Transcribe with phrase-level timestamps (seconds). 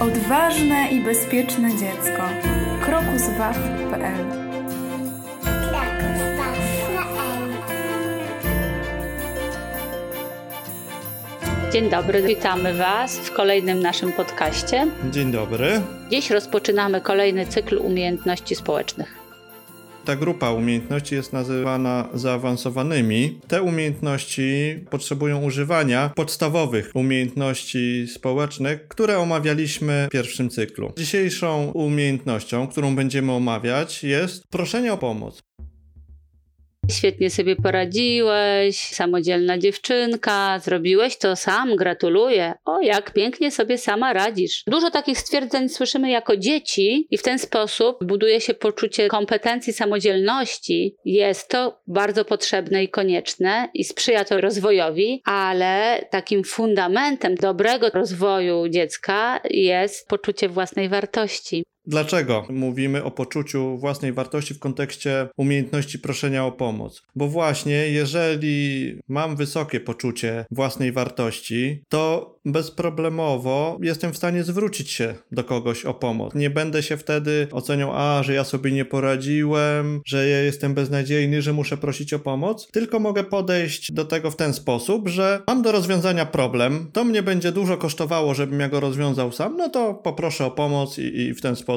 [0.00, 2.22] Odważne i bezpieczne dziecko.
[2.84, 4.24] krokuswaw.pl
[11.72, 14.86] Dzień dobry, witamy Was w kolejnym naszym podcaście.
[15.10, 15.80] Dzień dobry.
[16.10, 19.19] Dziś rozpoczynamy kolejny cykl umiejętności społecznych.
[20.10, 23.40] Ta grupa umiejętności jest nazywana zaawansowanymi.
[23.48, 30.92] Te umiejętności potrzebują używania podstawowych umiejętności społecznych, które omawialiśmy w pierwszym cyklu.
[30.98, 35.42] Dzisiejszą umiejętnością, którą będziemy omawiać, jest proszenie o pomoc.
[36.90, 42.54] Świetnie sobie poradziłeś, samodzielna dziewczynka, zrobiłeś to sam, gratuluję.
[42.64, 44.62] O, jak pięknie sobie sama radzisz.
[44.66, 50.96] Dużo takich stwierdzeń słyszymy jako dzieci i w ten sposób buduje się poczucie kompetencji, samodzielności.
[51.04, 58.68] Jest to bardzo potrzebne i konieczne i sprzyja to rozwojowi, ale takim fundamentem dobrego rozwoju
[58.68, 61.64] dziecka jest poczucie własnej wartości.
[61.86, 67.02] Dlaczego mówimy o poczuciu własnej wartości w kontekście umiejętności proszenia o pomoc?
[67.16, 75.14] Bo właśnie, jeżeli mam wysokie poczucie własnej wartości, to bezproblemowo jestem w stanie zwrócić się
[75.32, 76.34] do kogoś o pomoc.
[76.34, 81.42] Nie będę się wtedy oceniał, a że ja sobie nie poradziłem, że ja jestem beznadziejny,
[81.42, 85.62] że muszę prosić o pomoc, tylko mogę podejść do tego w ten sposób, że mam
[85.62, 89.94] do rozwiązania problem, to mnie będzie dużo kosztowało, żebym ja go rozwiązał sam, no to
[89.94, 91.69] poproszę o pomoc i, i w ten sposób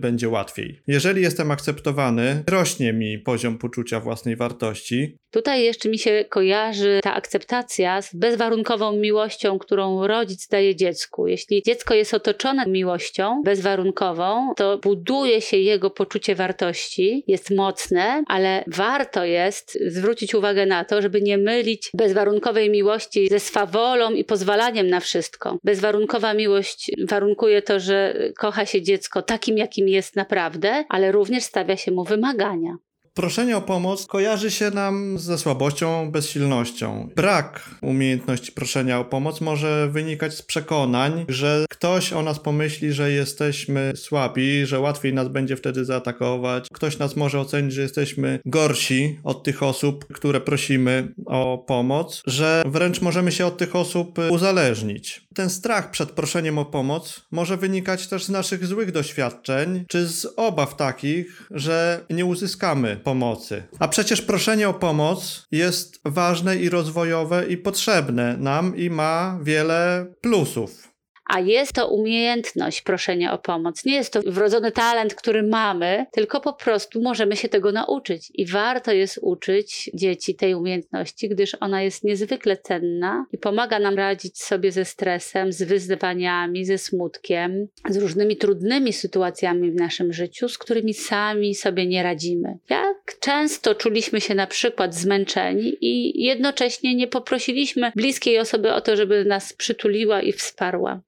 [0.00, 0.80] będzie łatwiej.
[0.86, 5.16] Jeżeli jestem akceptowany, rośnie mi poziom poczucia własnej wartości.
[5.30, 11.26] Tutaj jeszcze mi się kojarzy ta akceptacja z bezwarunkową miłością, którą rodzic daje dziecku.
[11.26, 18.64] Jeśli dziecko jest otoczone miłością bezwarunkową, to buduje się jego poczucie wartości, jest mocne, ale
[18.66, 24.90] warto jest zwrócić uwagę na to, żeby nie mylić bezwarunkowej miłości ze swawolą i pozwalaniem
[24.90, 25.58] na wszystko.
[25.64, 31.76] Bezwarunkowa miłość warunkuje to, że kocha się dziecko takim, jakim jest naprawdę, ale również stawia
[31.76, 32.76] się mu wymagania.
[33.14, 37.08] Proszenie o pomoc kojarzy się nam ze słabością, bezsilnością.
[37.16, 43.12] Brak umiejętności proszenia o pomoc może wynikać z przekonań, że ktoś o nas pomyśli, że
[43.12, 46.68] jesteśmy słabi, że łatwiej nas będzie wtedy zaatakować.
[46.72, 52.62] Ktoś nas może ocenić, że jesteśmy gorsi od tych osób, które prosimy o pomoc, że
[52.66, 55.27] wręcz możemy się od tych osób uzależnić.
[55.38, 60.26] Ten strach przed proszeniem o pomoc może wynikać też z naszych złych doświadczeń, czy z
[60.36, 63.62] obaw takich, że nie uzyskamy pomocy.
[63.78, 70.06] A przecież proszenie o pomoc jest ważne i rozwojowe i potrzebne nam i ma wiele
[70.20, 70.87] plusów
[71.28, 73.84] a jest to umiejętność proszenia o pomoc.
[73.84, 78.30] Nie jest to wrodzony talent, który mamy, tylko po prostu możemy się tego nauczyć.
[78.34, 83.94] I warto jest uczyć dzieci tej umiejętności, gdyż ona jest niezwykle cenna i pomaga nam
[83.94, 90.48] radzić sobie ze stresem, z wyzwaniami, ze smutkiem, z różnymi trudnymi sytuacjami w naszym życiu,
[90.48, 92.58] z którymi sami sobie nie radzimy.
[92.70, 98.96] Jak często czuliśmy się na przykład zmęczeni i jednocześnie nie poprosiliśmy bliskiej osoby o to,
[98.96, 101.00] żeby nas przytuliła i wsparła.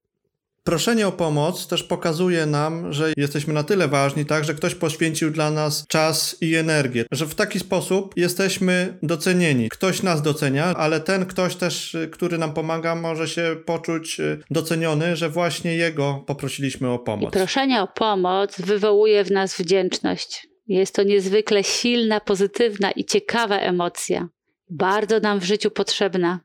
[0.65, 5.31] Proszenie o pomoc też pokazuje nam, że jesteśmy na tyle ważni, tak, że ktoś poświęcił
[5.31, 9.69] dla nas czas i energię, że w taki sposób jesteśmy docenieni.
[9.69, 15.17] Ktoś nas docenia, ale ten ktoś też, który nam pomaga, może się poczuć y, doceniony,
[15.17, 17.29] że właśnie jego poprosiliśmy o pomoc.
[17.29, 20.47] I proszenie o pomoc wywołuje w nas wdzięczność.
[20.67, 24.29] Jest to niezwykle silna, pozytywna i ciekawa emocja.
[24.71, 26.41] Bardzo nam w życiu potrzebna.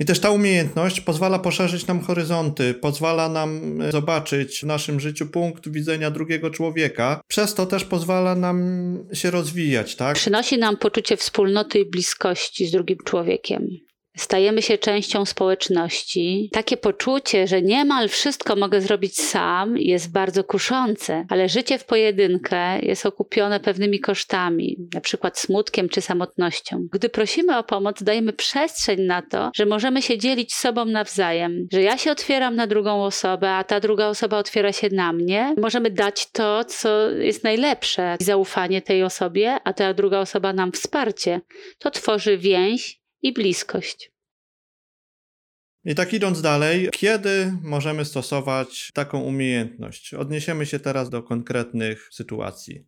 [0.00, 5.26] I też ta umiejętność pozwala poszerzyć nam horyzonty, pozwala nam e, zobaczyć w naszym życiu
[5.26, 7.20] punkt widzenia drugiego człowieka.
[7.28, 8.58] Przez to też pozwala nam
[9.12, 10.16] się rozwijać, tak?
[10.16, 13.68] Przynosi nam poczucie wspólnoty i bliskości z drugim człowiekiem
[14.16, 16.50] stajemy się częścią społeczności.
[16.52, 22.78] Takie poczucie, że niemal wszystko mogę zrobić sam, jest bardzo kuszące, ale życie w pojedynkę
[22.80, 26.86] jest okupione pewnymi kosztami, na przykład smutkiem czy samotnością.
[26.92, 31.82] Gdy prosimy o pomoc, dajemy przestrzeń na to, że możemy się dzielić sobą nawzajem, że
[31.82, 35.54] ja się otwieram na drugą osobę, a ta druga osoba otwiera się na mnie.
[35.60, 41.40] Możemy dać to, co jest najlepsze, zaufanie tej osobie, a ta druga osoba nam wsparcie.
[41.78, 44.12] To tworzy więź i bliskość.
[45.84, 50.14] I tak idąc dalej, kiedy możemy stosować taką umiejętność?
[50.14, 52.86] Odniesiemy się teraz do konkretnych sytuacji.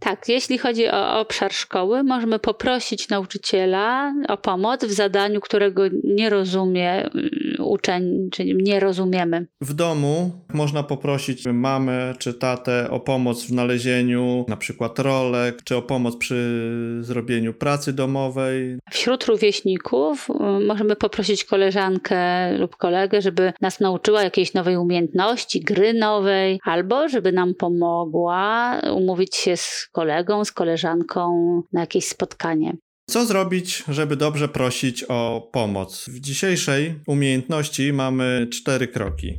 [0.00, 6.30] Tak, jeśli chodzi o obszar szkoły, możemy poprosić nauczyciela o pomoc w zadaniu, którego nie
[6.30, 9.46] rozumie y, uczeń, czyli nie rozumiemy.
[9.60, 15.76] W domu można poprosić mamę czy tatę o pomoc w znalezieniu na przykład rolek, czy
[15.76, 16.68] o pomoc przy
[17.00, 18.78] zrobieniu pracy domowej.
[18.90, 22.18] Wśród rówieśników y, możemy poprosić koleżankę
[22.58, 29.36] lub kolegę, żeby nas nauczyła jakiejś nowej umiejętności, gry nowej, albo żeby nam pomogła umówić
[29.36, 32.76] się z kolegą, z koleżanką na jakieś spotkanie.
[33.10, 36.08] Co zrobić, żeby dobrze prosić o pomoc?
[36.08, 39.38] W dzisiejszej umiejętności mamy cztery kroki.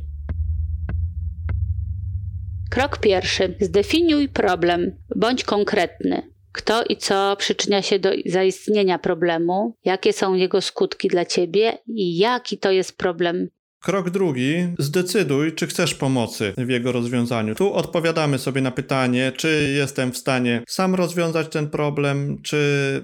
[2.70, 3.54] Krok pierwszy.
[3.60, 4.92] Zdefiniuj problem.
[5.16, 6.22] Bądź konkretny.
[6.52, 12.16] Kto i co przyczynia się do zaistnienia problemu, jakie są jego skutki dla ciebie i
[12.16, 13.48] jaki to jest problem
[13.82, 17.54] Krok drugi, zdecyduj, czy chcesz pomocy w jego rozwiązaniu.
[17.54, 22.58] Tu odpowiadamy sobie na pytanie, czy jestem w stanie sam rozwiązać ten problem, czy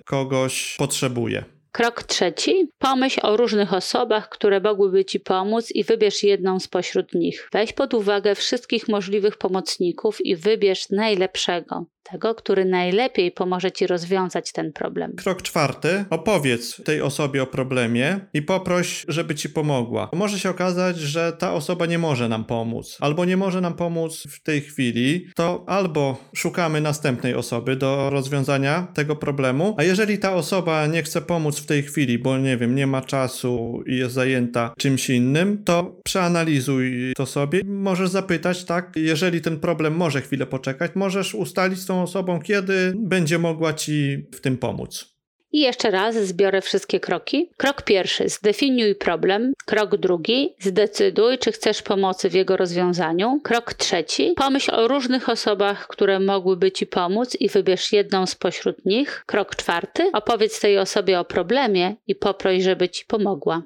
[0.05, 1.45] kogoś potrzebuję.
[1.73, 2.69] Krok trzeci.
[2.79, 7.49] Pomyśl o różnych osobach, które mogłyby Ci pomóc i wybierz jedną spośród nich.
[7.53, 14.53] Weź pod uwagę wszystkich możliwych pomocników i wybierz najlepszego tego, który najlepiej pomoże ci rozwiązać
[14.53, 15.13] ten problem.
[15.17, 16.05] Krok czwarty.
[16.11, 20.11] Opowiedz tej osobie o problemie i poproś, żeby ci pomogła.
[20.13, 24.23] Może się okazać, że ta osoba nie może nam pomóc, albo nie może nam pomóc
[24.31, 30.35] w tej chwili, to albo szukamy następnej osoby do rozwiązania tego problemu, a jeżeli ta
[30.35, 34.15] osoba nie chce pomóc w tej chwili, bo nie wiem, nie ma czasu i jest
[34.15, 37.61] zajęta czymś innym, to przeanalizuj to sobie.
[37.65, 43.39] Możesz zapytać, tak, jeżeli ten problem może chwilę poczekać, możesz ustalić z osobą, kiedy będzie
[43.39, 45.17] mogła ci w tym pomóc.
[45.53, 47.51] I jeszcze raz zbiorę wszystkie kroki.
[47.57, 49.53] Krok pierwszy: zdefiniuj problem.
[49.67, 53.41] Krok drugi: zdecyduj, czy chcesz pomocy w jego rozwiązaniu.
[53.43, 59.25] Krok trzeci: pomyśl o różnych osobach, które mogłyby ci pomóc i wybierz jedną spośród nich.
[59.27, 63.63] Krok czwarty: opowiedz tej osobie o problemie i poproś, żeby ci pomogła.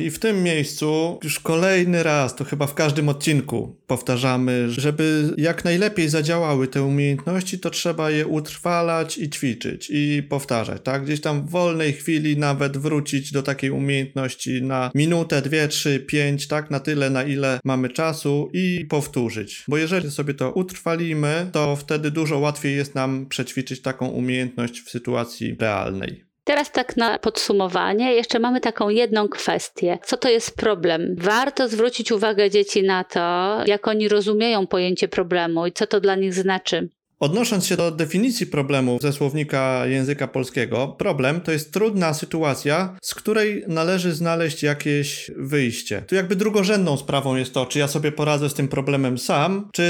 [0.00, 5.64] I w tym miejscu już kolejny raz, to chyba w każdym odcinku powtarzamy, żeby jak
[5.64, 11.04] najlepiej zadziałały te umiejętności, to trzeba je utrwalać i ćwiczyć i powtarzać, tak?
[11.04, 16.48] Gdzieś tam w wolnej chwili nawet wrócić do takiej umiejętności na minutę, dwie, trzy, pięć,
[16.48, 16.70] tak?
[16.70, 19.64] Na tyle, na ile mamy czasu i powtórzyć.
[19.68, 24.90] Bo jeżeli sobie to utrwalimy, to wtedy dużo łatwiej jest nam przećwiczyć taką umiejętność w
[24.90, 26.29] sytuacji realnej.
[26.50, 29.98] Teraz tak na podsumowanie, jeszcze mamy taką jedną kwestię.
[30.04, 31.14] Co to jest problem?
[31.18, 33.20] Warto zwrócić uwagę dzieci na to,
[33.66, 36.88] jak oni rozumieją pojęcie problemu i co to dla nich znaczy.
[37.20, 43.14] Odnosząc się do definicji problemu ze słownika języka polskiego, problem to jest trudna sytuacja, z
[43.14, 46.02] której należy znaleźć jakieś wyjście.
[46.02, 49.82] Tu jakby drugorzędną sprawą jest to, czy ja sobie poradzę z tym problemem sam, czy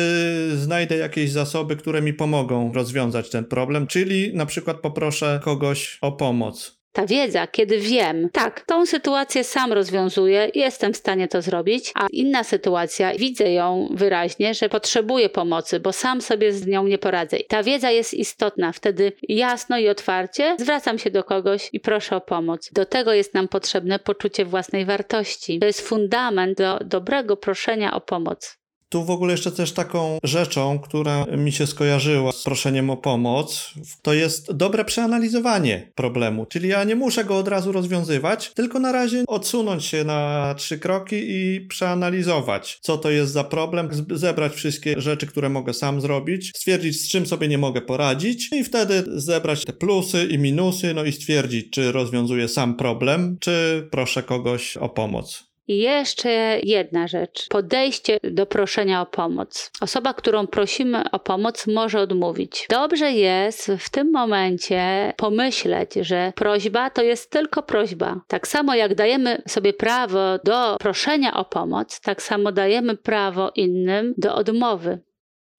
[0.57, 6.13] znajdę jakieś zasoby, które mi pomogą rozwiązać ten problem, czyli na przykład poproszę kogoś o
[6.13, 6.80] pomoc.
[6.93, 12.07] Ta wiedza, kiedy wiem, tak, tą sytuację sam rozwiązuję, jestem w stanie to zrobić, a
[12.13, 17.37] inna sytuacja, widzę ją wyraźnie, że potrzebuję pomocy, bo sam sobie z nią nie poradzę.
[17.49, 22.21] Ta wiedza jest istotna, wtedy jasno i otwarcie zwracam się do kogoś i proszę o
[22.21, 22.71] pomoc.
[22.73, 25.59] Do tego jest nam potrzebne poczucie własnej wartości.
[25.59, 28.60] To jest fundament do dobrego proszenia o pomoc.
[28.93, 33.75] Tu w ogóle jeszcze też taką rzeczą, która mi się skojarzyła z proszeniem o pomoc,
[34.03, 36.47] to jest dobre przeanalizowanie problemu.
[36.47, 40.79] Czyli ja nie muszę go od razu rozwiązywać, tylko na razie odsunąć się na trzy
[40.79, 46.53] kroki i przeanalizować, co to jest za problem, zebrać wszystkie rzeczy, które mogę sam zrobić,
[46.57, 51.05] stwierdzić, z czym sobie nie mogę poradzić i wtedy zebrać te plusy i minusy, no
[51.05, 55.50] i stwierdzić, czy rozwiązuję sam problem, czy proszę kogoś o pomoc.
[55.71, 56.31] I jeszcze
[56.63, 57.49] jedna rzecz.
[57.49, 59.71] Podejście do proszenia o pomoc.
[59.81, 62.67] Osoba, którą prosimy o pomoc, może odmówić.
[62.71, 68.21] Dobrze jest w tym momencie pomyśleć, że prośba to jest tylko prośba.
[68.29, 74.15] Tak samo jak dajemy sobie prawo do proszenia o pomoc, tak samo dajemy prawo innym
[74.19, 74.99] do odmowy.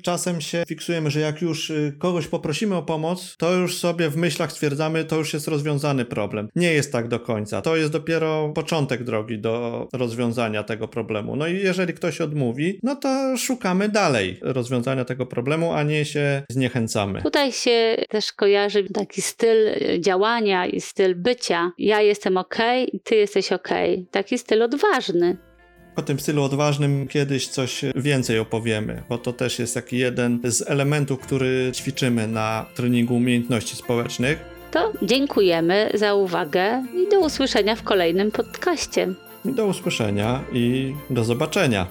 [0.01, 4.17] Czasem się fiksujemy, że jak już y, kogoś poprosimy o pomoc, to już sobie w
[4.17, 6.49] myślach stwierdzamy, to już jest rozwiązany problem.
[6.55, 7.61] Nie jest tak do końca.
[7.61, 11.35] To jest dopiero początek drogi do rozwiązania tego problemu.
[11.35, 16.43] No i jeżeli ktoś odmówi, no to szukamy dalej rozwiązania tego problemu, a nie się
[16.49, 17.21] zniechęcamy.
[17.21, 19.57] Tutaj się też kojarzy taki styl
[19.99, 21.71] działania i styl bycia.
[21.77, 22.57] Ja jestem ok,
[23.03, 23.69] ty jesteś ok.
[24.11, 25.50] Taki styl odważny.
[25.95, 30.69] O tym stylu odważnym kiedyś coś więcej opowiemy, bo to też jest taki jeden z
[30.69, 34.39] elementów, który ćwiczymy na treningu umiejętności społecznych.
[34.71, 39.07] To dziękujemy za uwagę i do usłyszenia w kolejnym podcaście.
[39.45, 41.87] Do usłyszenia i do zobaczenia.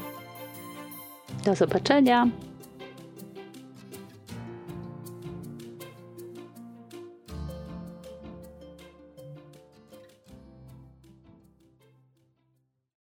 [1.44, 2.28] Do zobaczenia.